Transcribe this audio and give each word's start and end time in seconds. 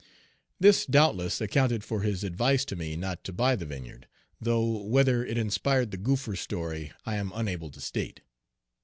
This, 0.59 0.87
doubtless, 0.87 1.39
accounted 1.41 1.83
for 1.83 2.01
his 2.01 2.23
advice 2.23 2.65
to 2.65 2.75
me 2.75 2.97
not 2.97 3.23
to 3.23 3.31
buy 3.31 3.55
the 3.55 3.67
vineyard, 3.67 4.07
though 4.41 4.81
whether 4.83 5.23
it 5.23 5.37
inspired 5.37 5.91
the 5.91 5.97
goopher 5.99 6.35
story 6.35 6.91
I 7.05 7.17
am 7.17 7.31
unable 7.35 7.69
to 7.69 7.79
state. 7.79 8.21